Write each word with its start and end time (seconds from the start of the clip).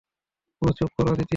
ওহ 0.61 0.71
চুপ 0.77 0.89
কর, 0.97 1.07
আদিতি। 1.07 1.29